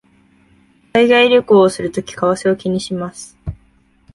[0.95, 3.37] 海外旅行をするとき為替を気にします